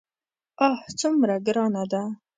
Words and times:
آه 0.67 0.79
څومره 0.99 1.35
ګرانه 1.45 1.83
ده. 1.91 2.01